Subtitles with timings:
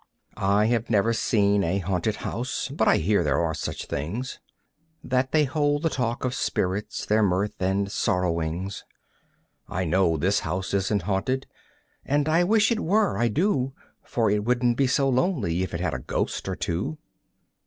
[0.35, 4.39] I never have seen a haunted house, but I hear there are such things;
[5.03, 8.83] That they hold the talk of spirits, their mirth and sorrowings.
[9.69, 11.45] I know this house isn't haunted,
[12.03, 15.79] and I wish it were, I do; For it wouldn't be so lonely if it
[15.79, 16.97] had a ghost or two.